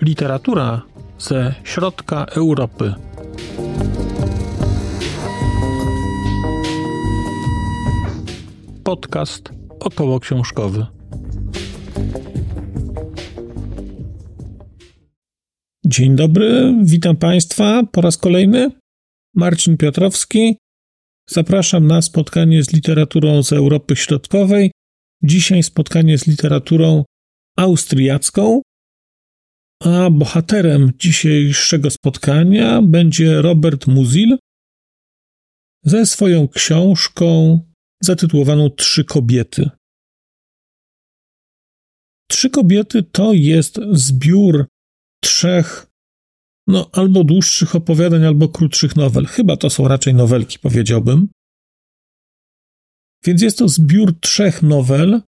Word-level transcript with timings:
Literatura 0.00 0.82
ze 1.18 1.54
środka 1.64 2.24
Europy. 2.24 2.94
Podcast 8.84 9.52
około 9.80 10.20
książkowy. 10.20 10.86
Dzień 15.86 16.16
dobry, 16.16 16.74
witam 16.82 17.16
Państwa 17.16 17.82
po 17.92 18.00
raz 18.00 18.16
kolejny. 18.16 18.70
Marcin 19.34 19.76
Piotrowski. 19.76 20.56
Zapraszam 21.30 21.86
na 21.86 22.02
spotkanie 22.02 22.62
z 22.62 22.72
literaturą 22.72 23.42
z 23.42 23.52
Europy 23.52 23.96
Środkowej. 23.96 24.70
Dzisiaj 25.22 25.62
spotkanie 25.62 26.18
z 26.18 26.26
literaturą 26.26 27.04
austriacką, 27.56 28.62
a 29.82 30.10
bohaterem 30.10 30.92
dzisiejszego 30.98 31.90
spotkania 31.90 32.82
będzie 32.82 33.42
Robert 33.42 33.86
Musil 33.86 34.38
ze 35.84 36.06
swoją 36.06 36.48
książką 36.48 37.60
zatytułowaną 38.02 38.70
Trzy 38.70 39.04
kobiety. 39.04 39.70
Trzy 42.30 42.50
kobiety 42.50 43.02
to 43.02 43.32
jest 43.32 43.80
zbiór 43.92 44.66
trzech, 45.22 45.86
no 46.68 46.90
albo 46.92 47.24
dłuższych 47.24 47.74
opowiadań, 47.74 48.24
albo 48.24 48.48
krótszych 48.48 48.96
nowel. 48.96 49.26
Chyba 49.26 49.56
to 49.56 49.70
są 49.70 49.88
raczej 49.88 50.14
nowelki, 50.14 50.58
powiedziałbym. 50.58 51.28
Więc 53.24 53.42
jest 53.42 53.58
to 53.58 53.68
zbiór 53.68 54.20
trzech 54.20 54.62
nowel 54.62 55.22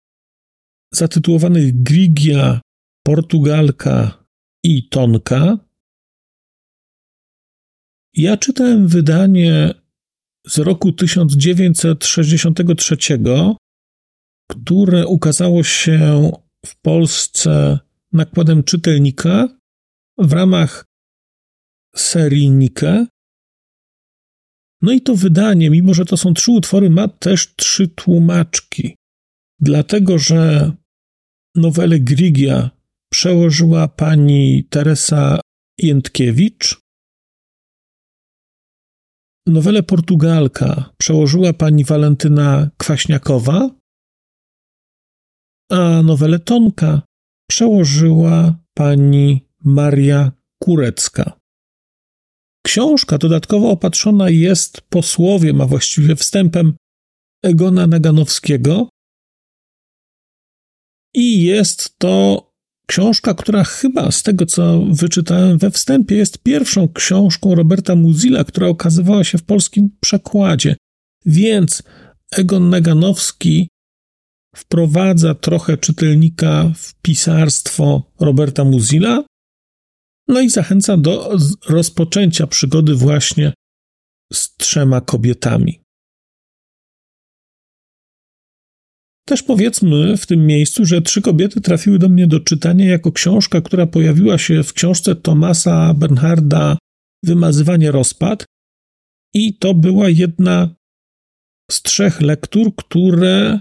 zatytułowanych 0.92 1.82
Grigia, 1.82 2.60
Portugalka 3.06 4.24
i 4.64 4.88
Tonka. 4.88 5.58
Ja 8.14 8.36
czytałem 8.36 8.88
wydanie 8.88 9.74
z 10.46 10.58
roku 10.58 10.92
1963, 10.92 12.96
które 14.50 15.06
ukazało 15.06 15.62
się 15.62 16.30
w 16.66 16.80
Polsce 16.80 17.78
nakładem 18.12 18.64
czytelnika 18.64 19.48
w 20.18 20.32
ramach 20.32 20.84
serii 21.96 22.50
Nike. 22.50 23.06
No 24.82 24.92
i 24.92 25.00
to 25.00 25.14
wydanie, 25.14 25.70
mimo 25.70 25.94
że 25.94 26.04
to 26.04 26.16
są 26.16 26.34
trzy 26.34 26.52
utwory, 26.52 26.90
ma 26.90 27.08
też 27.08 27.54
trzy 27.56 27.88
tłumaczki. 27.88 28.96
Dlatego, 29.60 30.18
że 30.18 30.72
nowelę 31.54 32.00
Grigia 32.00 32.70
przełożyła 33.12 33.88
pani 33.88 34.64
Teresa 34.70 35.40
Jędkiewicz. 35.78 36.80
Nowelę 39.46 39.82
Portugalka 39.82 40.94
przełożyła 40.98 41.52
pani 41.52 41.84
Walentyna 41.84 42.70
Kwaśniakowa, 42.76 43.70
a 45.70 46.02
nowelę 46.02 46.38
Tonka 46.38 47.02
przełożyła 47.50 48.58
pani 48.74 49.46
Maria 49.64 50.32
Kurecka. 50.62 51.38
Książka 52.66 53.18
dodatkowo 53.18 53.70
opatrzona 53.70 54.30
jest 54.30 54.80
posłowiem, 54.80 55.60
a 55.60 55.66
właściwie 55.66 56.16
wstępem 56.16 56.76
Egona 57.44 57.86
Naganowskiego 57.86 58.88
i 61.14 61.42
jest 61.42 61.98
to 61.98 62.46
Książka, 62.86 63.34
która 63.34 63.64
chyba 63.64 64.10
z 64.10 64.22
tego, 64.22 64.46
co 64.46 64.82
wyczytałem 64.90 65.58
we 65.58 65.70
wstępie, 65.70 66.16
jest 66.16 66.38
pierwszą 66.38 66.88
książką 66.88 67.54
Roberta 67.54 67.94
Muzila, 67.94 68.44
która 68.44 68.68
okazywała 68.68 69.24
się 69.24 69.38
w 69.38 69.44
polskim 69.44 69.90
przekładzie. 70.00 70.76
Więc 71.26 71.82
Egon 72.32 72.70
Naganowski 72.70 73.68
wprowadza 74.56 75.34
trochę 75.34 75.76
czytelnika 75.76 76.72
w 76.74 76.94
pisarstwo 76.94 78.12
Roberta 78.20 78.64
Muzila, 78.64 79.24
no 80.28 80.40
i 80.40 80.50
zachęca 80.50 80.96
do 80.96 81.36
rozpoczęcia 81.68 82.46
przygody 82.46 82.94
właśnie 82.94 83.52
z 84.32 84.56
trzema 84.56 85.00
kobietami. 85.00 85.80
Też 89.28 89.42
powiedzmy 89.42 90.16
w 90.16 90.26
tym 90.26 90.46
miejscu, 90.46 90.84
że 90.84 91.02
Trzy 91.02 91.22
kobiety 91.22 91.60
trafiły 91.60 91.98
do 91.98 92.08
mnie 92.08 92.26
do 92.26 92.40
czytania 92.40 92.86
jako 92.86 93.12
książka, 93.12 93.60
która 93.60 93.86
pojawiła 93.86 94.38
się 94.38 94.62
w 94.62 94.72
książce 94.72 95.16
Tomasa 95.16 95.94
Bernharda 95.94 96.78
Wymazywanie 97.24 97.90
rozpad. 97.90 98.44
I 99.34 99.54
to 99.54 99.74
była 99.74 100.08
jedna 100.08 100.74
z 101.70 101.82
trzech 101.82 102.20
lektur, 102.20 102.74
które 102.76 103.60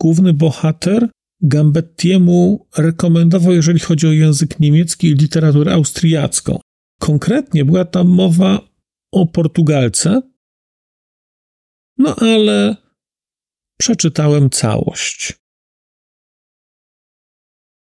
główny 0.00 0.32
bohater 0.32 1.08
Gambettiemu 1.42 2.66
rekomendował, 2.76 3.52
jeżeli 3.52 3.80
chodzi 3.80 4.06
o 4.06 4.12
język 4.12 4.60
niemiecki 4.60 5.06
i 5.06 5.14
literaturę 5.14 5.72
austriacką. 5.72 6.60
Konkretnie 7.00 7.64
była 7.64 7.84
tam 7.84 8.08
mowa 8.08 8.68
o 9.12 9.26
Portugalce, 9.26 10.22
no 11.98 12.16
ale 12.16 12.76
przeczytałem 13.80 14.50
całość. 14.50 15.32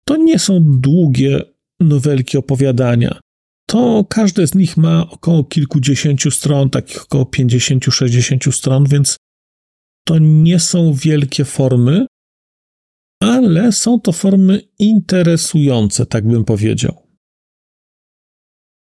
To 0.05 0.17
nie 0.17 0.39
są 0.39 0.59
długie 0.63 1.41
nowelki 1.79 2.37
opowiadania. 2.37 3.19
To 3.67 4.05
każde 4.09 4.47
z 4.47 4.55
nich 4.55 4.77
ma 4.77 5.09
około 5.09 5.43
kilkudziesięciu 5.43 6.31
stron, 6.31 6.69
takich 6.69 7.03
około 7.03 7.23
50-60 7.23 8.51
stron, 8.51 8.85
więc 8.85 9.17
to 10.07 10.19
nie 10.19 10.59
są 10.59 10.93
wielkie 10.93 11.45
formy, 11.45 12.05
ale 13.21 13.71
są 13.71 13.99
to 13.99 14.11
formy 14.11 14.61
interesujące, 14.79 16.05
tak 16.05 16.27
bym 16.27 16.45
powiedział. 16.45 17.07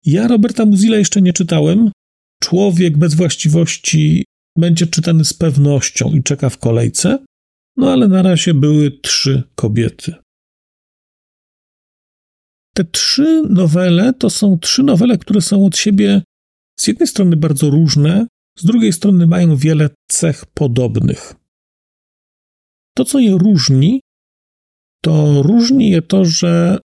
Ja 0.04 0.28
Roberta 0.28 0.66
Muzila 0.66 0.96
jeszcze 0.96 1.22
nie 1.22 1.32
czytałem. 1.32 1.90
Człowiek 2.42 2.98
bez 2.98 3.14
właściwości 3.14 4.24
będzie 4.58 4.86
czytany 4.86 5.24
z 5.24 5.34
pewnością 5.34 6.12
i 6.12 6.22
czeka 6.22 6.50
w 6.50 6.58
kolejce, 6.58 7.18
no 7.76 7.92
ale 7.92 8.08
na 8.08 8.22
razie 8.22 8.54
były 8.54 8.90
trzy 8.90 9.42
kobiety. 9.54 10.14
Te 12.74 12.84
trzy 12.84 13.42
nowele 13.50 14.12
to 14.12 14.30
są 14.30 14.58
trzy 14.58 14.82
nowele, 14.82 15.18
które 15.18 15.40
są 15.40 15.66
od 15.66 15.76
siebie 15.76 16.22
z 16.78 16.86
jednej 16.86 17.06
strony 17.06 17.36
bardzo 17.36 17.70
różne, 17.70 18.26
z 18.58 18.64
drugiej 18.64 18.92
strony 18.92 19.26
mają 19.26 19.56
wiele 19.56 19.90
cech 20.10 20.46
podobnych. 20.46 21.34
To, 22.96 23.04
co 23.04 23.18
je 23.18 23.38
różni, 23.38 24.00
to 25.06 25.42
różni 25.42 25.90
je 25.90 26.02
to, 26.02 26.24
że 26.24 26.78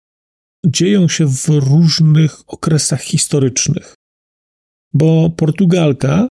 dzieją 0.66 1.08
się 1.08 1.26
w 1.26 1.48
różnych 1.48 2.42
okresach 2.46 3.02
historycznych. 3.02 3.94
Bo 4.94 5.30
Portugalka 5.30 6.28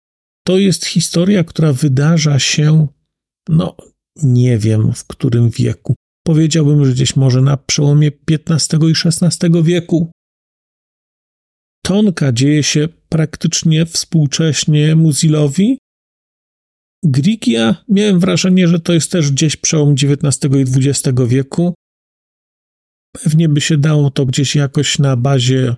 to 0.47 0.59
jest 0.59 0.87
historia, 0.87 1.45
która 1.45 1.73
wydarza 1.73 2.39
się, 2.39 2.87
no 3.49 3.77
nie 4.23 4.59
wiem 4.59 4.93
w 4.93 5.05
którym 5.07 5.51
wieku. 5.51 5.95
Powiedziałbym, 6.27 6.85
że 6.85 6.93
gdzieś 6.93 7.17
może 7.17 7.41
na 7.41 7.57
przełomie 7.57 8.11
XV 8.31 8.79
i 8.89 8.93
XVI 9.05 9.63
wieku. 9.63 10.11
Tonka 11.83 12.33
dzieje 12.33 12.63
się 12.63 12.89
praktycznie 13.09 13.87
współcześnie 13.87 14.97
Muzilowi. 14.97 15.79
Grigia, 17.05 17.85
miałem 17.89 18.21
wrażenie, 18.21 18.69
że 18.69 18.81
to 18.81 18.93
jest 18.93 19.13
też 19.13 19.31
gdzieś 19.31 19.57
przełom 19.57 19.93
XIX 19.93 20.55
i 20.55 20.89
XX 20.89 21.19
wieku. 21.27 21.75
Pewnie 23.23 23.49
by 23.49 23.61
się 23.61 23.79
dało 23.79 24.11
to 24.11 24.27
gdzieś 24.27 24.57
jakoś 24.57 24.99
na 24.99 25.17
bazie 25.17 25.77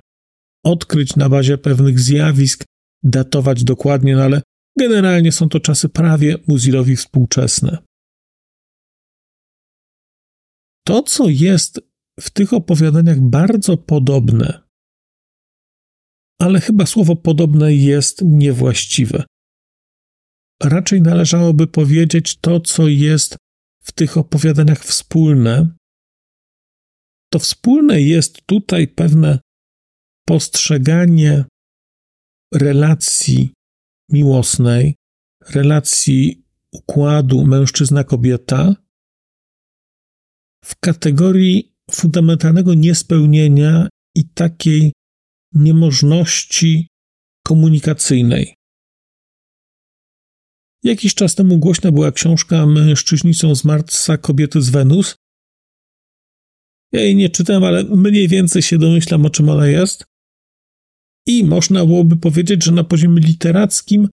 odkryć, 0.64 1.16
na 1.16 1.28
bazie 1.28 1.58
pewnych 1.58 2.00
zjawisk, 2.00 2.64
datować 3.02 3.64
dokładnie, 3.64 4.16
no 4.16 4.22
ale 4.22 4.42
Generalnie 4.78 5.32
są 5.32 5.48
to 5.48 5.60
czasy 5.60 5.88
prawie 5.88 6.36
Muzilowi 6.46 6.96
współczesne. 6.96 7.78
To, 10.86 11.02
co 11.02 11.28
jest 11.28 11.80
w 12.20 12.30
tych 12.30 12.52
opowiadaniach 12.52 13.20
bardzo 13.20 13.76
podobne, 13.76 14.60
ale 16.40 16.60
chyba 16.60 16.86
słowo 16.86 17.16
podobne 17.16 17.74
jest 17.74 18.22
niewłaściwe. 18.24 19.24
Raczej 20.62 21.02
należałoby 21.02 21.66
powiedzieć 21.66 22.36
to, 22.36 22.60
co 22.60 22.88
jest 22.88 23.36
w 23.82 23.92
tych 23.92 24.16
opowiadaniach 24.16 24.84
wspólne. 24.84 25.76
To 27.32 27.38
wspólne 27.38 28.00
jest 28.00 28.46
tutaj 28.46 28.88
pewne 28.88 29.38
postrzeganie 30.26 31.44
relacji 32.54 33.52
miłosnej, 34.10 34.94
relacji 35.48 36.44
układu 36.72 37.46
mężczyzna-kobieta 37.46 38.74
w 40.64 40.76
kategorii 40.80 41.72
fundamentalnego 41.90 42.74
niespełnienia 42.74 43.88
i 44.14 44.28
takiej 44.28 44.92
niemożności 45.52 46.88
komunikacyjnej. 47.46 48.55
Jakiś 50.86 51.14
czas 51.14 51.34
temu 51.34 51.58
głośna 51.58 51.92
była 51.92 52.12
książka 52.12 52.66
Mężczyźni 52.66 53.34
są 53.34 53.54
z 53.54 53.64
Marsa, 53.64 54.18
kobiety 54.18 54.62
z 54.62 54.70
Wenus. 54.70 55.16
Ja 56.92 57.00
jej 57.00 57.16
nie 57.16 57.28
czytam, 57.28 57.64
ale 57.64 57.84
mniej 57.84 58.28
więcej 58.28 58.62
się 58.62 58.78
domyślam, 58.78 59.26
o 59.26 59.30
czym 59.30 59.48
ona 59.48 59.66
jest. 59.66 60.04
I 61.26 61.44
można 61.44 61.86
byłoby 61.86 62.16
powiedzieć, 62.16 62.64
że 62.64 62.72
na 62.72 62.84
poziomie 62.84 63.20
literackim 63.20 64.08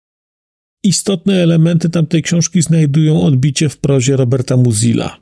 istotne 0.85 1.35
elementy 1.43 1.91
tamtej 1.91 2.23
książki 2.23 2.63
znajdują 2.63 3.23
odbicie 3.23 3.69
w 3.69 3.79
prozie 3.79 4.17
Roberta 4.17 4.57
Muzilla. 4.57 5.21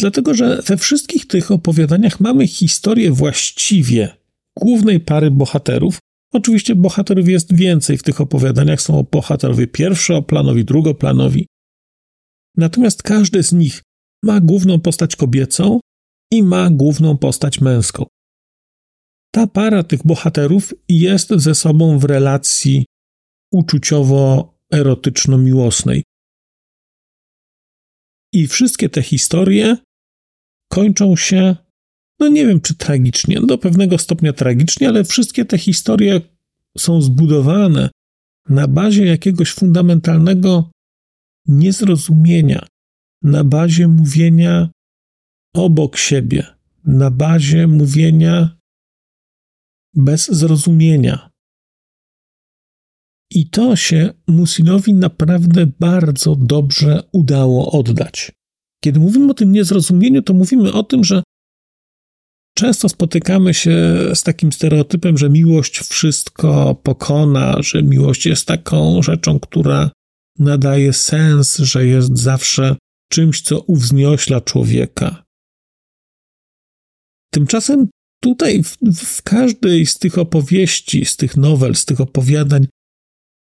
Dlatego, 0.00 0.34
że 0.34 0.62
we 0.66 0.76
wszystkich 0.76 1.26
tych 1.26 1.50
opowiadaniach 1.50 2.20
mamy 2.20 2.46
historię 2.46 3.10
właściwie 3.10 4.16
głównej 4.56 5.00
pary 5.00 5.30
bohaterów. 5.30 5.98
Oczywiście 6.32 6.74
bohaterów 6.74 7.28
jest 7.28 7.54
więcej 7.54 7.98
w 7.98 8.02
tych 8.02 8.20
opowiadaniach, 8.20 8.80
są 8.80 9.06
bohaterowie 9.12 9.66
pierwszoplanowi, 9.66 10.64
drugoplanowi. 10.64 11.46
Natomiast 12.56 13.02
każdy 13.02 13.42
z 13.42 13.52
nich 13.52 13.82
ma 14.24 14.40
główną 14.40 14.80
postać 14.80 15.16
kobiecą 15.16 15.80
i 16.32 16.42
ma 16.42 16.70
główną 16.70 17.18
postać 17.18 17.60
męską. 17.60 18.06
Ta 19.34 19.46
para 19.46 19.82
tych 19.82 20.06
bohaterów 20.06 20.74
jest 20.88 21.30
ze 21.30 21.54
sobą 21.54 21.98
w 21.98 22.04
relacji 22.04 22.86
uczuciowo-erotyczno-miłosnej. 23.54 26.02
I 28.34 28.46
wszystkie 28.46 28.88
te 28.88 29.02
historie 29.02 29.76
kończą 30.70 31.16
się, 31.16 31.56
no 32.22 32.28
nie 32.28 32.46
wiem 32.46 32.60
czy 32.60 32.74
tragicznie, 32.74 33.40
do 33.40 33.58
pewnego 33.58 33.98
stopnia 33.98 34.32
tragicznie, 34.32 34.88
ale 34.88 35.04
wszystkie 35.04 35.44
te 35.44 35.58
historie 35.58 36.20
są 36.78 37.02
zbudowane 37.02 37.90
na 38.48 38.68
bazie 38.68 39.04
jakiegoś 39.04 39.52
fundamentalnego 39.52 40.70
niezrozumienia, 41.46 42.66
na 43.22 43.44
bazie 43.44 43.88
mówienia 43.88 44.70
obok 45.54 45.96
siebie, 45.96 46.46
na 46.84 47.10
bazie 47.10 47.66
mówienia 47.66 48.56
bez 49.94 50.28
zrozumienia. 50.32 51.30
I 53.30 53.50
to 53.50 53.76
się 53.76 54.14
Musinowi 54.26 54.94
naprawdę 54.94 55.66
bardzo 55.80 56.36
dobrze 56.36 57.02
udało 57.12 57.72
oddać. 57.72 58.32
Kiedy 58.84 59.00
mówimy 59.00 59.30
o 59.30 59.34
tym 59.34 59.52
niezrozumieniu, 59.52 60.22
to 60.22 60.34
mówimy 60.34 60.72
o 60.72 60.82
tym, 60.82 61.04
że 61.04 61.22
często 62.62 62.88
spotykamy 62.88 63.54
się 63.54 63.98
z 64.14 64.22
takim 64.22 64.52
stereotypem, 64.52 65.18
że 65.18 65.30
miłość 65.30 65.78
wszystko 65.78 66.74
pokona, 66.74 67.56
że 67.62 67.82
miłość 67.82 68.26
jest 68.26 68.46
taką 68.46 69.02
rzeczą, 69.02 69.40
która 69.40 69.90
nadaje 70.38 70.92
sens, 70.92 71.58
że 71.58 71.86
jest 71.86 72.18
zawsze 72.18 72.76
czymś, 73.12 73.40
co 73.40 73.60
uwzniośla 73.60 74.40
człowieka. 74.40 75.22
Tymczasem 77.34 77.88
tutaj, 78.22 78.62
w, 78.62 78.76
w 78.94 79.22
każdej 79.22 79.86
z 79.86 79.98
tych 79.98 80.18
opowieści, 80.18 81.04
z 81.04 81.16
tych 81.16 81.36
nowel, 81.36 81.74
z 81.74 81.84
tych 81.84 82.00
opowiadań, 82.00 82.66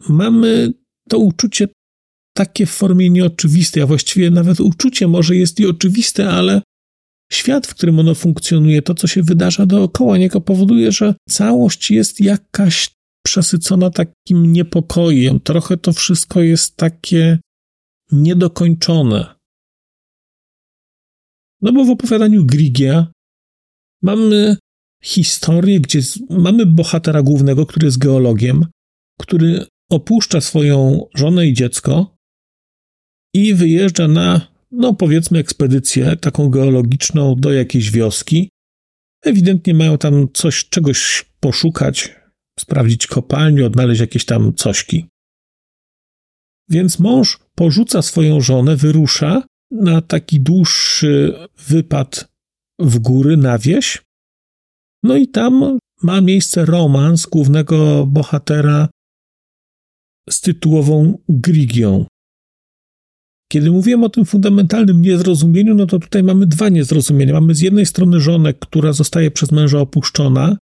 mamy 0.10 0.74
to 1.10 1.18
uczucie 1.18 1.68
takie 2.38 2.66
w 2.66 2.72
formie 2.72 3.10
nieoczywistej, 3.10 3.84
a 3.84 3.88
właściwie 3.88 4.32
nawet 4.32 4.60
uczucie 4.60 5.08
może 5.08 5.36
jest 5.36 5.60
i 5.60 5.68
oczywiste, 5.68 6.30
ale 6.30 6.62
świat, 7.34 7.68
w 7.68 7.76
którym 7.76 8.00
ono 8.00 8.16
funkcjonuje, 8.16 8.82
to 8.82 8.96
co 8.96 9.08
się 9.08 9.24
wydarza 9.24 9.66
dookoła 9.66 10.18
niego 10.18 10.42
powoduje, 10.42 10.92
że 10.92 11.16
całość 11.30 11.92
jest 11.92 12.22
jakaś 12.22 12.90
przesycona 13.26 13.90
takim 13.90 14.54
niepokojem. 14.54 15.40
Trochę 15.40 15.78
to 15.78 15.94
wszystko 15.94 16.42
jest 16.42 16.76
takie 16.76 17.40
niedokończone. 18.12 19.36
No 21.62 21.74
bo 21.74 21.86
w 21.86 21.90
opowiadaniu 21.90 22.46
Grigia 22.46 23.12
mamy 24.02 24.58
historię, 25.04 25.80
gdzie 25.80 26.00
mamy 26.30 26.66
bohatera 26.66 27.22
głównego, 27.22 27.66
który 27.66 27.86
jest 27.86 27.98
geologiem, 27.98 28.66
który 29.20 29.66
opuszcza 29.92 30.42
swoją 30.42 31.06
żonę 31.16 31.48
i 31.48 31.54
dziecko 31.54 32.16
i 33.34 33.54
wyjeżdża 33.54 34.08
na, 34.08 34.48
no 34.72 34.94
powiedzmy, 34.94 35.40
ekspedycję 35.40 36.16
taką 36.16 36.50
geologiczną 36.50 37.36
do 37.36 37.54
jakiejś 37.54 37.92
wioski. 37.92 38.50
Ewidentnie 39.24 39.74
mają 39.74 39.98
tam 39.98 40.28
coś, 40.34 40.70
czegoś 40.70 41.26
poszukać, 41.40 42.16
sprawdzić 42.60 43.08
kopalnię, 43.08 43.66
odnaleźć 43.66 44.02
jakieś 44.02 44.26
tam 44.26 44.54
cośki. 44.54 45.06
Więc 46.70 47.00
mąż 47.00 47.40
porzuca 47.56 48.02
swoją 48.02 48.42
żonę, 48.42 48.76
wyrusza 48.76 49.44
na 49.72 50.02
taki 50.02 50.40
dłuższy 50.40 51.34
wypad 51.68 52.30
w 52.80 53.00
góry, 53.00 53.38
na 53.38 53.58
wieś. 53.58 54.02
No 55.04 55.16
i 55.16 55.28
tam 55.28 55.80
ma 56.04 56.22
miejsce 56.22 56.66
romans 56.66 57.26
głównego 57.26 58.06
bohatera 58.06 58.90
z 60.30 60.42
tytułową 60.42 61.18
Grigią. 61.30 62.06
Kiedy 63.52 63.72
mówiłem 63.72 64.04
o 64.04 64.10
tym 64.10 64.26
fundamentalnym 64.26 65.02
niezrozumieniu, 65.02 65.76
no 65.76 65.86
to 65.86 66.00
tutaj 66.00 66.24
mamy 66.24 66.48
dwa 66.48 66.70
niezrozumienia. 66.70 67.34
Mamy 67.34 67.56
z 67.56 67.62
jednej 67.62 67.86
strony 67.86 68.20
żonę, 68.20 68.54
która 68.54 68.94
zostaje 68.94 69.32
przez 69.32 69.52
męża 69.52 69.80
opuszczona 69.80 70.58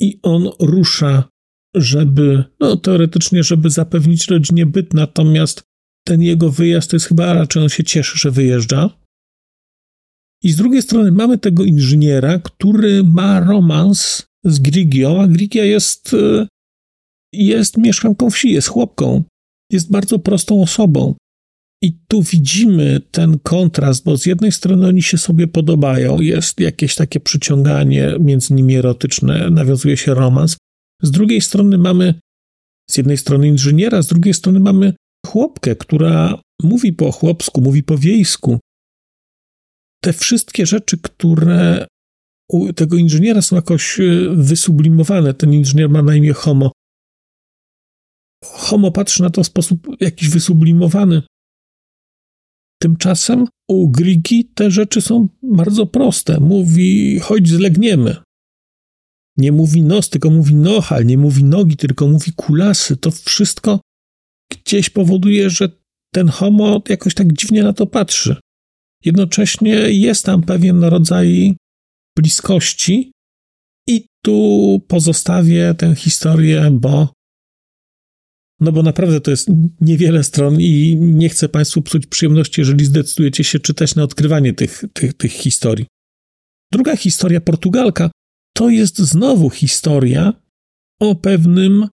i 0.00 0.18
on 0.22 0.48
rusza, 0.60 1.28
żeby, 1.74 2.44
no 2.60 2.76
teoretycznie, 2.76 3.42
żeby 3.42 3.70
zapewnić 3.70 4.28
rodzinie 4.28 4.66
byt, 4.66 4.94
natomiast 4.94 5.62
ten 6.06 6.22
jego 6.22 6.50
wyjazd 6.50 6.90
to 6.90 6.96
jest 6.96 7.06
chyba 7.06 7.32
raczej 7.32 7.62
on 7.62 7.68
się 7.68 7.84
cieszy, 7.84 8.18
że 8.18 8.30
wyjeżdża. 8.30 8.90
I 10.42 10.52
z 10.52 10.56
drugiej 10.56 10.82
strony 10.82 11.12
mamy 11.12 11.38
tego 11.38 11.64
inżyniera, 11.64 12.38
który 12.38 13.04
ma 13.04 13.40
romans 13.40 14.26
z 14.44 14.58
Grigią, 14.58 15.22
a 15.22 15.26
Grigia 15.26 15.64
jest, 15.64 16.14
e, 16.14 16.46
jest 17.32 17.76
mieszkanką 17.76 18.30
wsi, 18.30 18.52
jest 18.52 18.68
chłopką, 18.68 19.24
jest 19.70 19.90
bardzo 19.90 20.18
prostą 20.18 20.62
osobą. 20.62 21.14
I 21.84 21.92
tu 22.08 22.22
widzimy 22.22 23.00
ten 23.10 23.38
kontrast, 23.38 24.04
bo 24.04 24.16
z 24.16 24.26
jednej 24.26 24.52
strony 24.52 24.86
oni 24.86 25.02
się 25.02 25.18
sobie 25.18 25.46
podobają, 25.48 26.20
jest 26.20 26.60
jakieś 26.60 26.94
takie 26.94 27.20
przyciąganie 27.20 28.16
między 28.20 28.54
nimi 28.54 28.76
erotyczne, 28.76 29.50
nawiązuje 29.50 29.96
się 29.96 30.14
romans. 30.14 30.56
Z 31.02 31.10
drugiej 31.10 31.40
strony 31.40 31.78
mamy 31.78 32.14
z 32.90 32.96
jednej 32.96 33.16
strony 33.16 33.48
inżyniera, 33.48 34.02
z 34.02 34.06
drugiej 34.06 34.34
strony 34.34 34.60
mamy 34.60 34.94
chłopkę, 35.26 35.76
która 35.76 36.40
mówi 36.62 36.92
po 36.92 37.12
chłopsku, 37.12 37.60
mówi 37.60 37.82
po 37.82 37.98
wiejsku. 37.98 38.60
Te 40.04 40.12
wszystkie 40.12 40.66
rzeczy, 40.66 40.98
które 40.98 41.86
u 42.52 42.72
tego 42.72 42.96
inżyniera 42.96 43.42
są 43.42 43.56
jakoś 43.56 44.00
y, 44.00 44.30
wysublimowane. 44.30 45.34
Ten 45.34 45.52
inżynier 45.52 45.88
ma 45.90 46.02
na 46.02 46.16
imię 46.16 46.32
Homo. 46.32 46.72
Homo 48.44 48.90
patrzy 48.90 49.22
na 49.22 49.30
to 49.30 49.42
w 49.42 49.46
sposób 49.46 49.88
jakiś 50.00 50.28
wysublimowany. 50.28 51.22
Tymczasem 52.84 53.46
u 53.68 53.88
Grigi 53.88 54.44
te 54.44 54.70
rzeczy 54.70 55.00
są 55.00 55.28
bardzo 55.42 55.86
proste. 55.86 56.40
Mówi, 56.40 57.18
chodź 57.18 57.48
zlegniemy. 57.48 58.16
Nie 59.36 59.52
mówi 59.52 59.82
nos, 59.82 60.10
tylko 60.10 60.30
mówi 60.30 60.54
nohal, 60.54 61.06
nie 61.06 61.18
mówi 61.18 61.44
nogi, 61.44 61.76
tylko 61.76 62.08
mówi 62.08 62.32
kulasy. 62.32 62.96
To 62.96 63.10
wszystko 63.10 63.80
gdzieś 64.50 64.90
powoduje, 64.90 65.50
że 65.50 65.68
ten 66.14 66.28
homo 66.28 66.82
jakoś 66.88 67.14
tak 67.14 67.32
dziwnie 67.32 67.62
na 67.62 67.72
to 67.72 67.86
patrzy. 67.86 68.36
Jednocześnie 69.04 69.74
jest 69.90 70.24
tam 70.24 70.42
pewien 70.42 70.84
rodzaj 70.84 71.56
bliskości, 72.16 73.12
i 73.88 74.06
tu 74.24 74.80
pozostawię 74.88 75.74
tę 75.78 75.94
historię, 75.94 76.70
bo 76.72 77.12
no 78.64 78.72
bo 78.72 78.82
naprawdę 78.82 79.20
to 79.20 79.30
jest 79.30 79.48
niewiele 79.80 80.24
stron 80.24 80.60
i 80.60 80.96
nie 81.00 81.28
chcę 81.28 81.48
Państwu 81.48 81.82
psuć 81.82 82.06
przyjemności, 82.06 82.60
jeżeli 82.60 82.84
zdecydujecie 82.84 83.44
się 83.44 83.58
czytać 83.58 83.94
na 83.94 84.02
odkrywanie 84.02 84.52
tych, 84.52 84.84
tych, 84.92 85.14
tych 85.14 85.32
historii. 85.32 85.86
Druga 86.72 86.96
historia, 86.96 87.40
Portugalka, 87.40 88.10
to 88.56 88.68
jest 88.68 88.98
znowu 88.98 89.50
historia 89.50 90.32
o 91.00 91.14
pewnym 91.14 91.88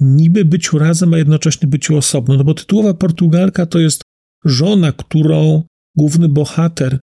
niby 0.00 0.44
byciu 0.44 0.78
razem, 0.78 1.14
a 1.14 1.18
jednocześnie 1.18 1.68
byciu 1.68 1.96
osobno. 1.96 2.36
No 2.36 2.44
bo 2.44 2.54
tytułowa 2.54 2.94
Portugalka 2.94 3.66
to 3.66 3.78
jest 3.78 4.02
żona, 4.44 4.92
którą 4.92 5.62
główny 5.96 6.28
bohater, 6.28 6.98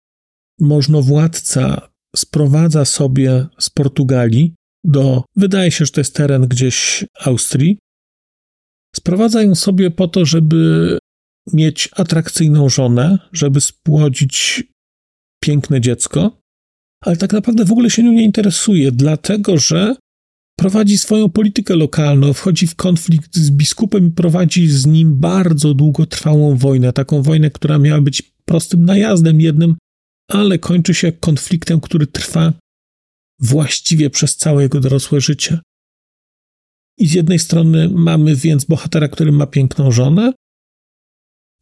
możnowładca, 0.60 1.88
sprowadza 2.16 2.84
sobie 2.84 3.46
z 3.58 3.70
Portugalii 3.70 4.54
do, 4.84 5.24
wydaje 5.36 5.70
się, 5.70 5.84
że 5.84 5.92
to 5.92 6.00
jest 6.00 6.14
teren 6.14 6.42
gdzieś 6.42 7.04
Austrii, 7.24 7.78
Sprowadza 8.96 9.42
ją 9.42 9.54
sobie 9.54 9.90
po 9.90 10.08
to, 10.08 10.24
żeby 10.24 10.98
mieć 11.52 11.88
atrakcyjną 11.92 12.68
żonę, 12.68 13.18
żeby 13.32 13.60
spłodzić 13.60 14.64
piękne 15.42 15.80
dziecko, 15.80 16.38
ale 17.04 17.16
tak 17.16 17.32
naprawdę 17.32 17.64
w 17.64 17.72
ogóle 17.72 17.90
się 17.90 18.02
nią 18.02 18.12
nie 18.12 18.24
interesuje, 18.24 18.92
dlatego 18.92 19.58
że 19.58 19.96
prowadzi 20.58 20.98
swoją 20.98 21.28
politykę 21.28 21.76
lokalną, 21.76 22.32
wchodzi 22.32 22.66
w 22.66 22.74
konflikt 22.74 23.36
z 23.36 23.50
biskupem 23.50 24.06
i 24.06 24.10
prowadzi 24.10 24.68
z 24.68 24.86
nim 24.86 25.20
bardzo 25.20 25.74
długotrwałą 25.74 26.56
wojnę. 26.56 26.92
Taką 26.92 27.22
wojnę, 27.22 27.50
która 27.50 27.78
miała 27.78 28.00
być 28.00 28.22
prostym 28.44 28.84
najazdem 28.84 29.40
jednym, 29.40 29.76
ale 30.30 30.58
kończy 30.58 30.94
się 30.94 31.12
konfliktem, 31.12 31.80
który 31.80 32.06
trwa 32.06 32.52
właściwie 33.40 34.10
przez 34.10 34.36
całe 34.36 34.62
jego 34.62 34.80
dorosłe 34.80 35.20
życie. 35.20 35.58
I 36.98 37.06
z 37.06 37.14
jednej 37.14 37.38
strony 37.38 37.88
mamy 37.88 38.36
więc 38.36 38.64
bohatera, 38.64 39.08
który 39.08 39.32
ma 39.32 39.46
piękną 39.46 39.92
żonę, 39.92 40.32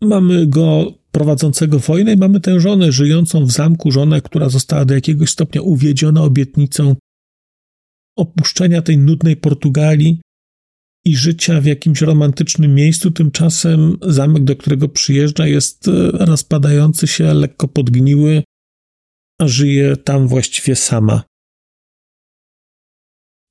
mamy 0.02 0.46
go 0.46 0.94
prowadzącego 1.12 1.78
wojnę 1.78 2.12
i 2.12 2.16
mamy 2.16 2.40
tę 2.40 2.60
żonę 2.60 2.92
żyjącą 2.92 3.44
w 3.46 3.52
zamku, 3.52 3.90
żonę, 3.90 4.20
która 4.20 4.48
została 4.48 4.84
do 4.84 4.94
jakiegoś 4.94 5.30
stopnia 5.30 5.62
uwiedziona 5.62 6.22
obietnicą 6.22 6.96
opuszczenia 8.18 8.82
tej 8.82 8.98
nudnej 8.98 9.36
Portugalii 9.36 10.20
i 11.04 11.16
życia 11.16 11.60
w 11.60 11.64
jakimś 11.64 12.00
romantycznym 12.00 12.74
miejscu. 12.74 13.10
Tymczasem 13.10 13.96
zamek, 14.02 14.44
do 14.44 14.56
którego 14.56 14.88
przyjeżdża, 14.88 15.46
jest 15.46 15.88
e, 15.88 16.10
rozpadający 16.10 17.06
się, 17.06 17.34
lekko 17.34 17.68
podgniły, 17.68 18.42
a 19.40 19.48
żyje 19.48 19.96
tam 19.96 20.28
właściwie 20.28 20.76
sama. 20.76 21.22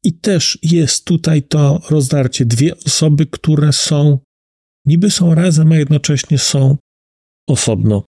I 0.03 0.13
też 0.13 0.60
jest 0.62 1.05
tutaj 1.05 1.43
to 1.43 1.81
rozdarcie. 1.89 2.45
Dwie 2.45 2.77
osoby, 2.77 3.25
które 3.25 3.74
są, 3.74 4.19
niby 4.86 5.12
są 5.12 5.36
razem, 5.36 5.72
a 5.72 5.75
jednocześnie 5.75 6.38
są 6.38 6.77
osobno. 7.50 8.05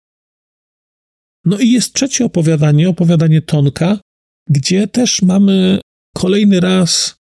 No 1.45 1.59
i 1.59 1.71
jest 1.71 1.93
trzecie 1.93 2.25
opowiadanie, 2.25 2.89
opowiadanie 2.89 3.43
Tonka, 3.43 4.01
gdzie 4.51 4.89
też 4.89 5.23
mamy 5.23 5.81
kolejny 6.17 6.61
raz 6.61 7.17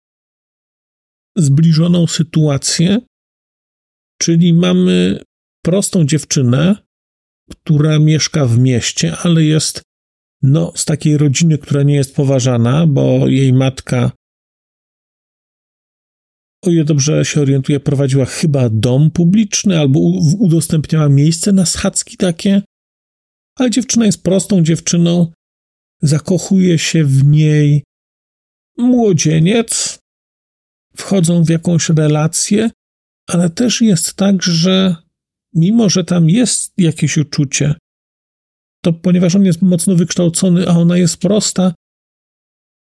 zbliżoną 1.36 2.06
sytuację, 2.06 3.00
czyli 4.20 4.52
mamy 4.52 5.22
prostą 5.64 6.06
dziewczynę, 6.06 6.76
która 7.50 7.98
mieszka 7.98 8.46
w 8.46 8.58
mieście, 8.58 9.16
ale 9.16 9.44
jest 9.44 9.82
no, 10.42 10.72
z 10.76 10.84
takiej 10.84 11.16
rodziny, 11.18 11.58
która 11.58 11.82
nie 11.82 11.94
jest 11.94 12.14
poważana, 12.14 12.86
bo 12.86 13.28
jej 13.28 13.52
matka, 13.52 14.12
o 16.62 16.70
ile 16.70 16.84
dobrze 16.84 17.24
się 17.24 17.40
orientuję, 17.40 17.80
prowadziła 17.80 18.24
chyba 18.24 18.68
dom 18.70 19.10
publiczny 19.10 19.78
albo 19.78 20.00
udostępniała 20.38 21.08
miejsce 21.08 21.52
na 21.52 21.66
schadzki 21.66 22.16
takie. 22.16 22.62
Ale 23.56 23.70
dziewczyna 23.70 24.06
jest 24.06 24.22
prostą 24.22 24.62
dziewczyną, 24.62 25.32
zakochuje 26.02 26.78
się 26.78 27.04
w 27.04 27.24
niej 27.24 27.84
młodzieniec, 28.78 29.98
wchodzą 30.96 31.44
w 31.44 31.48
jakąś 31.48 31.88
relację, 31.88 32.70
ale 33.28 33.50
też 33.50 33.80
jest 33.80 34.14
tak, 34.14 34.42
że 34.42 34.96
mimo, 35.54 35.88
że 35.88 36.04
tam 36.04 36.30
jest 36.30 36.72
jakieś 36.78 37.16
uczucie, 37.16 37.74
to 38.82 38.92
ponieważ 38.92 39.34
on 39.34 39.44
jest 39.44 39.62
mocno 39.62 39.96
wykształcony, 39.96 40.68
a 40.68 40.70
ona 40.70 40.96
jest 40.96 41.16
prosta, 41.16 41.74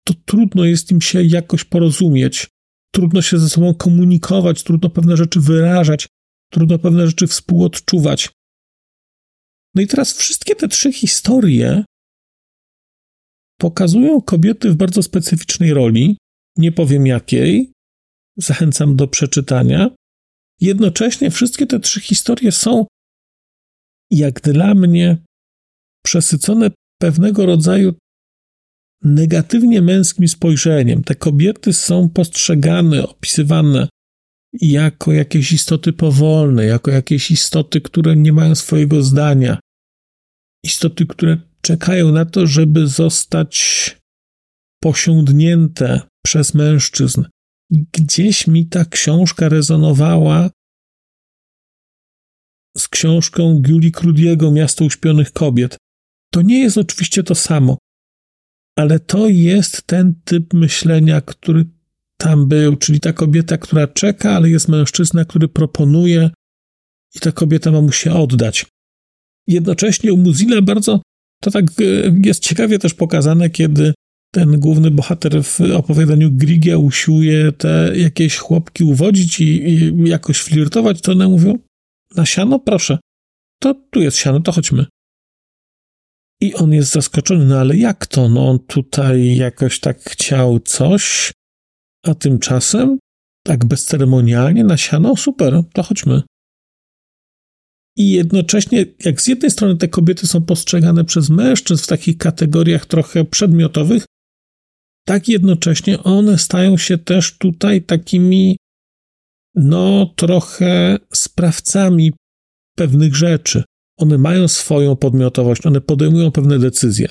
to 0.04 0.14
trudno 0.26 0.64
jest 0.64 0.90
im 0.90 1.00
się 1.00 1.22
jakoś 1.22 1.64
porozumieć. 1.64 2.51
Trudno 2.94 3.22
się 3.22 3.38
ze 3.38 3.48
sobą 3.48 3.74
komunikować, 3.74 4.62
trudno 4.62 4.90
pewne 4.90 5.16
rzeczy 5.16 5.40
wyrażać, 5.40 6.06
trudno 6.52 6.78
pewne 6.78 7.06
rzeczy 7.06 7.26
współodczuwać. 7.26 8.30
No 9.74 9.82
i 9.82 9.86
teraz 9.86 10.12
wszystkie 10.12 10.56
te 10.56 10.68
trzy 10.68 10.92
historie 10.92 11.84
pokazują 13.60 14.22
kobiety 14.22 14.70
w 14.70 14.76
bardzo 14.76 15.02
specyficznej 15.02 15.74
roli, 15.74 16.16
nie 16.58 16.72
powiem 16.72 17.06
jakiej, 17.06 17.72
zachęcam 18.36 18.96
do 18.96 19.08
przeczytania. 19.08 19.90
Jednocześnie 20.60 21.30
wszystkie 21.30 21.66
te 21.66 21.80
trzy 21.80 22.00
historie 22.00 22.52
są, 22.52 22.86
jak 24.10 24.40
dla 24.40 24.74
mnie, 24.74 25.18
przesycone 26.04 26.70
pewnego 27.00 27.46
rodzaju 27.46 27.94
negatywnie 29.04 29.82
męskim 29.82 30.28
spojrzeniem. 30.28 31.04
Te 31.04 31.14
kobiety 31.14 31.72
są 31.72 32.08
postrzegane, 32.08 33.08
opisywane 33.08 33.88
jako 34.52 35.12
jakieś 35.12 35.52
istoty 35.52 35.92
powolne, 35.92 36.64
jako 36.64 36.90
jakieś 36.90 37.30
istoty, 37.30 37.80
które 37.80 38.16
nie 38.16 38.32
mają 38.32 38.54
swojego 38.54 39.02
zdania, 39.02 39.60
istoty, 40.64 41.06
które 41.06 41.38
czekają 41.60 42.12
na 42.12 42.24
to, 42.24 42.46
żeby 42.46 42.86
zostać 42.86 43.56
posiądnięte 44.82 46.00
przez 46.24 46.54
mężczyzn. 46.54 47.24
Gdzieś 47.70 48.46
mi 48.46 48.66
ta 48.66 48.84
książka 48.84 49.48
rezonowała 49.48 50.50
z 52.76 52.88
książką 52.88 53.60
Giuli 53.60 53.92
Krudiego 53.92 54.50
Miasto 54.50 54.84
uśpionych 54.84 55.32
kobiet. 55.32 55.76
To 56.32 56.42
nie 56.42 56.60
jest 56.60 56.78
oczywiście 56.78 57.22
to 57.22 57.34
samo, 57.34 57.78
ale 58.76 59.00
to 59.00 59.28
jest 59.28 59.82
ten 59.86 60.14
typ 60.24 60.54
myślenia, 60.54 61.20
który 61.20 61.64
tam 62.16 62.48
był, 62.48 62.76
czyli 62.76 63.00
ta 63.00 63.12
kobieta, 63.12 63.58
która 63.58 63.86
czeka, 63.86 64.36
ale 64.36 64.50
jest 64.50 64.68
mężczyzna, 64.68 65.24
który 65.24 65.48
proponuje 65.48 66.30
i 67.14 67.20
ta 67.20 67.32
kobieta 67.32 67.70
ma 67.70 67.80
mu 67.80 67.92
się 67.92 68.12
oddać. 68.12 68.66
Jednocześnie 69.46 70.12
u 70.12 70.16
Muzila 70.16 70.62
bardzo 70.62 71.00
to 71.42 71.50
tak 71.50 71.64
e, 71.64 71.84
jest 72.24 72.42
ciekawie 72.42 72.78
też 72.78 72.94
pokazane, 72.94 73.50
kiedy 73.50 73.94
ten 74.34 74.60
główny 74.60 74.90
bohater 74.90 75.44
w 75.44 75.60
opowiadaniu 75.60 76.30
Grigia 76.32 76.78
usiłuje 76.78 77.52
te 77.52 77.92
jakieś 77.96 78.36
chłopki 78.36 78.84
uwodzić 78.84 79.40
i, 79.40 79.44
i 79.44 80.08
jakoś 80.08 80.38
flirtować, 80.38 81.00
to 81.00 81.12
one 81.12 81.28
mówią, 81.28 81.58
na 82.16 82.26
siano? 82.26 82.58
Proszę. 82.58 82.98
To 83.58 83.74
tu 83.90 84.00
jest 84.00 84.16
siano, 84.16 84.40
to 84.40 84.52
chodźmy. 84.52 84.86
I 86.42 86.54
on 86.54 86.72
jest 86.72 86.92
zaskoczony, 86.92 87.44
no 87.44 87.58
ale 87.58 87.76
jak 87.76 88.06
to? 88.06 88.28
No 88.28 88.50
on 88.50 88.58
tutaj 88.58 89.36
jakoś 89.36 89.80
tak 89.80 90.00
chciał 90.00 90.60
coś, 90.60 91.32
a 92.06 92.14
tymczasem 92.14 92.98
tak 93.44 93.64
bezceremonialnie 93.64 94.64
na 94.64 94.76
siano? 94.76 95.16
Super, 95.16 95.62
to 95.72 95.82
chodźmy. 95.82 96.22
I 97.96 98.10
jednocześnie, 98.10 98.84
jak 99.04 99.22
z 99.22 99.26
jednej 99.26 99.50
strony 99.50 99.76
te 99.76 99.88
kobiety 99.88 100.26
są 100.26 100.42
postrzegane 100.42 101.04
przez 101.04 101.30
mężczyzn 101.30 101.84
w 101.84 101.86
takich 101.86 102.16
kategoriach 102.16 102.86
trochę 102.86 103.24
przedmiotowych, 103.24 104.04
tak 105.06 105.28
jednocześnie 105.28 106.02
one 106.02 106.38
stają 106.38 106.76
się 106.76 106.98
też 106.98 107.38
tutaj 107.38 107.82
takimi, 107.82 108.56
no, 109.54 110.06
trochę 110.16 110.98
sprawcami 111.14 112.12
pewnych 112.76 113.16
rzeczy. 113.16 113.64
One 113.98 114.18
mają 114.18 114.48
swoją 114.48 114.96
podmiotowość, 114.96 115.66
one 115.66 115.80
podejmują 115.80 116.30
pewne 116.30 116.58
decyzje. 116.58 117.08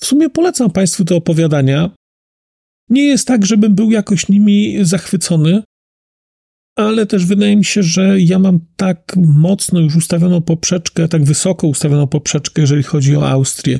W 0.00 0.06
sumie 0.06 0.30
polecam 0.30 0.70
Państwu 0.70 1.04
te 1.04 1.16
opowiadania. 1.16 1.90
Nie 2.88 3.04
jest 3.04 3.28
tak, 3.28 3.46
żebym 3.46 3.74
był 3.74 3.90
jakoś 3.90 4.28
nimi 4.28 4.84
zachwycony, 4.84 5.62
ale 6.76 7.06
też 7.06 7.26
wydaje 7.26 7.56
mi 7.56 7.64
się, 7.64 7.82
że 7.82 8.20
ja 8.20 8.38
mam 8.38 8.60
tak 8.76 9.16
mocno 9.16 9.80
już 9.80 9.96
ustawioną 9.96 10.42
poprzeczkę, 10.42 11.08
tak 11.08 11.24
wysoko 11.24 11.66
ustawioną 11.66 12.06
poprzeczkę, 12.06 12.60
jeżeli 12.60 12.82
chodzi 12.82 13.16
o 13.16 13.28
Austrię. 13.28 13.78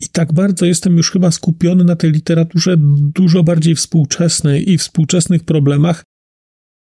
I 0.00 0.08
tak 0.08 0.32
bardzo 0.32 0.66
jestem 0.66 0.96
już 0.96 1.10
chyba 1.10 1.30
skupiony 1.30 1.84
na 1.84 1.96
tej 1.96 2.12
literaturze 2.12 2.76
dużo 3.14 3.42
bardziej 3.42 3.74
współczesnej 3.74 4.70
i 4.70 4.78
współczesnych 4.78 5.44
problemach, 5.44 6.04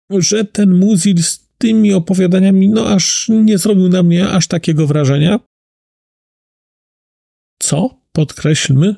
że 0.10 0.46
ten 0.46 0.74
Muzil 0.74 1.24
z 1.24 1.45
tymi 1.58 1.94
opowiadaniami, 1.94 2.70
no 2.70 2.88
aż 2.88 3.30
nie 3.30 3.58
zrobił 3.58 3.90
na 3.90 4.04
mnie 4.04 4.30
aż 4.30 4.48
takiego 4.48 4.88
wrażenia. 4.88 5.40
Co, 7.60 8.02
podkreślmy, 8.12 8.96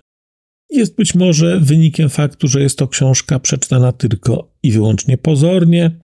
jest 0.69 0.95
być 0.95 1.15
może 1.15 1.59
wynikiem 1.59 2.09
faktu, 2.09 2.47
że 2.47 2.61
jest 2.61 2.77
to 2.77 2.87
książka 2.87 3.39
przeczytana 3.39 3.91
tylko 3.91 4.51
i 4.63 4.71
wyłącznie 4.71 5.17
pozornie, 5.17 5.99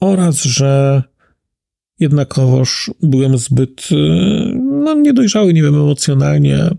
oraz 0.00 0.42
że 0.42 1.02
jednakowoż 2.00 2.90
byłem 3.02 3.38
zbyt 3.38 3.88
y, 3.92 3.94
no, 4.54 4.94
niedojrzały, 4.94 5.52
nie 5.52 5.62
wiem, 5.62 5.74
emocjonalnie, 5.74 6.70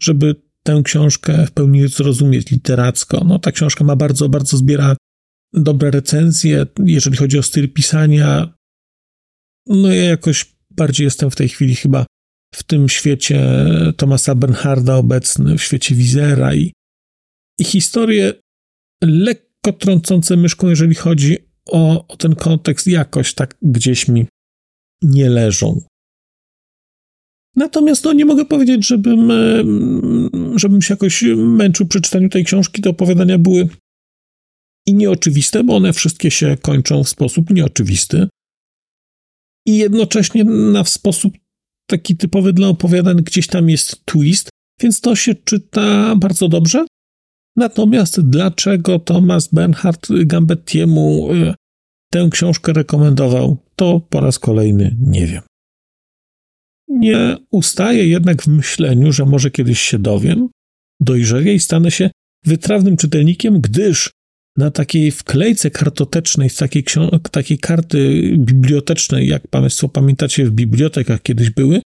żeby 0.00 0.34
tę 0.62 0.80
książkę 0.84 1.46
w 1.46 1.50
pełni 1.50 1.88
zrozumieć 1.88 2.50
literacko. 2.50 3.24
No, 3.24 3.38
ta 3.38 3.52
książka 3.52 3.84
ma 3.84 3.96
bardzo, 3.96 4.28
bardzo 4.28 4.56
zbiera 4.56 4.96
dobre 5.52 5.90
recenzje, 5.90 6.66
jeżeli 6.84 7.16
chodzi 7.16 7.38
o 7.38 7.42
styl 7.42 7.72
pisania. 7.72 8.54
No 9.66 9.88
ja 9.88 10.04
jakoś 10.04 10.56
bardziej 10.70 11.04
jestem 11.04 11.30
w 11.30 11.36
tej 11.36 11.48
chwili 11.48 11.76
chyba 11.76 12.06
w 12.54 12.62
tym 12.62 12.88
świecie 12.88 13.66
Tomasa 13.96 14.34
Bernharda 14.34 14.96
obecny, 14.96 15.58
w 15.58 15.62
świecie 15.62 15.94
Wizera 15.94 16.54
i, 16.54 16.72
i 17.58 17.64
historie 17.64 18.32
lekko 19.02 19.72
trącące 19.72 20.36
myszką, 20.36 20.68
jeżeli 20.68 20.94
chodzi 20.94 21.38
o, 21.66 22.08
o 22.08 22.16
ten 22.16 22.34
kontekst 22.34 22.86
jakoś 22.86 23.34
tak 23.34 23.56
gdzieś 23.62 24.08
mi 24.08 24.26
nie 25.02 25.30
leżą. 25.30 25.80
Natomiast 27.56 28.04
no, 28.04 28.12
nie 28.12 28.24
mogę 28.24 28.44
powiedzieć, 28.44 28.86
żebym, 28.86 29.30
e, 29.30 29.64
żebym 30.56 30.82
się 30.82 30.94
jakoś 30.94 31.24
męczył 31.36 31.86
przy 31.86 32.00
czytaniu 32.00 32.28
tej 32.28 32.44
książki. 32.44 32.82
Te 32.82 32.90
opowiadania 32.90 33.38
były 33.38 33.68
i 34.88 34.94
nieoczywiste, 34.94 35.64
bo 35.64 35.76
one 35.76 35.92
wszystkie 35.92 36.30
się 36.30 36.56
kończą 36.62 37.04
w 37.04 37.08
sposób 37.08 37.50
nieoczywisty. 37.50 38.28
I 39.66 39.76
jednocześnie 39.76 40.44
na 40.44 40.82
w 40.82 40.88
sposób 40.88 41.34
taki 41.86 42.16
typowy 42.16 42.52
dla 42.52 42.68
opowiadań 42.68 43.16
gdzieś 43.16 43.46
tam 43.46 43.70
jest 43.70 44.04
twist, 44.04 44.48
więc 44.80 45.00
to 45.00 45.16
się 45.16 45.34
czyta 45.34 46.16
bardzo 46.16 46.48
dobrze. 46.48 46.86
Natomiast 47.56 48.20
dlaczego 48.20 48.98
Thomas 48.98 49.48
Bernhard 49.48 50.08
Gambettiemu 50.10 51.32
e, 51.32 51.54
tę 52.12 52.28
książkę 52.30 52.72
rekomendował, 52.72 53.56
to 53.76 54.00
po 54.00 54.20
raz 54.20 54.38
kolejny 54.38 54.96
nie 55.00 55.26
wiem. 55.26 55.42
Nie 56.88 57.36
ustaję 57.50 58.08
jednak 58.08 58.42
w 58.42 58.48
myśleniu, 58.48 59.12
że 59.12 59.24
może 59.24 59.50
kiedyś 59.50 59.80
się 59.80 59.98
dowiem, 59.98 60.48
dojrzeję 61.00 61.54
i 61.54 61.60
stanę 61.60 61.90
się 61.90 62.10
wytrawnym 62.44 62.96
czytelnikiem, 62.96 63.60
gdyż 63.60 64.10
na 64.58 64.70
takiej 64.70 65.10
wklejce 65.10 65.70
kartotecznej, 65.70 66.50
z 66.50 66.56
takiej, 66.56 66.84
takiej 67.30 67.58
karty 67.58 68.32
bibliotecznej, 68.38 69.28
jak 69.28 69.48
Państwo 69.48 69.88
pamiętacie, 69.88 70.44
w 70.44 70.50
bibliotekach 70.50 71.22
kiedyś 71.22 71.50
były, 71.50 71.82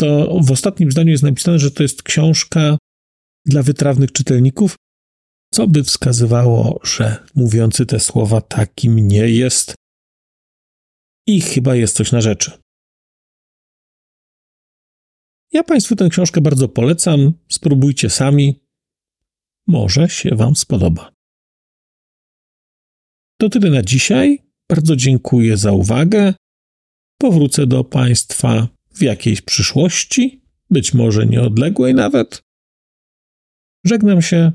to 0.00 0.38
w 0.42 0.50
ostatnim 0.50 0.90
zdaniu 0.92 1.10
jest 1.10 1.22
napisane, 1.22 1.58
że 1.58 1.70
to 1.70 1.82
jest 1.82 2.02
książka 2.02 2.78
dla 3.46 3.62
wytrawnych 3.62 4.12
czytelników, 4.12 4.76
co 5.52 5.66
by 5.66 5.84
wskazywało, 5.84 6.80
że 6.84 7.26
mówiący 7.34 7.86
te 7.86 8.00
słowa 8.00 8.40
takim 8.40 9.08
nie 9.08 9.28
jest. 9.28 9.74
I 11.26 11.40
chyba 11.40 11.74
jest 11.74 11.96
coś 11.96 12.12
na 12.12 12.20
rzeczy. 12.20 12.52
Ja 15.52 15.62
Państwu 15.62 15.96
tę 15.96 16.08
książkę 16.08 16.40
bardzo 16.40 16.68
polecam. 16.68 17.32
Spróbujcie 17.48 18.10
sami. 18.10 18.60
Może 19.66 20.08
się 20.08 20.36
Wam 20.36 20.56
spodoba. 20.56 21.13
To 23.38 23.48
tyle 23.48 23.70
na 23.70 23.82
dzisiaj. 23.82 24.38
Bardzo 24.68 24.96
dziękuję 24.96 25.56
za 25.56 25.72
uwagę. 25.72 26.34
Powrócę 27.18 27.66
do 27.66 27.84
Państwa 27.84 28.68
w 28.94 29.02
jakiejś 29.02 29.40
przyszłości, 29.40 30.42
być 30.70 30.94
może 30.94 31.26
nieodległej 31.26 31.94
nawet. 31.94 32.42
Żegnam 33.84 34.22
się. 34.22 34.52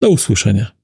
Do 0.00 0.10
usłyszenia. 0.10 0.76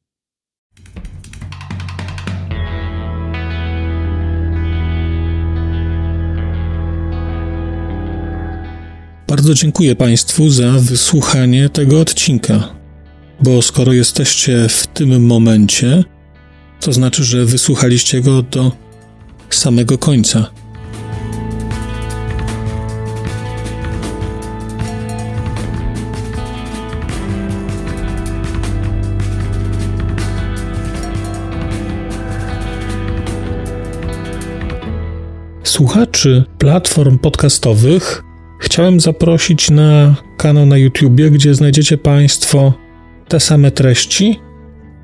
Bardzo 9.29 9.55
dziękuję 9.55 9.97
Państwu 9.97 10.50
za 10.50 10.73
wysłuchanie 10.73 11.69
tego 11.69 12.00
odcinka, 12.00 12.75
bo 13.41 13.62
skoro 13.62 13.93
jesteście 13.93 14.69
w 14.69 14.87
tym 14.87 15.26
momencie, 15.26 16.05
to 16.83 16.93
znaczy, 16.93 17.25
że 17.25 17.45
wysłuchaliście 17.45 18.21
go 18.21 18.43
do 18.43 18.73
samego 19.51 19.99
końca. 19.99 20.51
Słuchaczy 35.65 36.45
platform 36.59 37.19
podcastowych 37.19 38.23
chciałem 38.61 39.00
zaprosić 39.00 39.71
na 39.71 40.15
kanał 40.37 40.67
na 40.67 40.78
YouTubie, 40.78 41.30
gdzie 41.30 41.54
znajdziecie 41.54 41.99
Państwo 41.99 42.73
te 43.28 43.41
same 43.41 43.71
treści, 43.71 44.41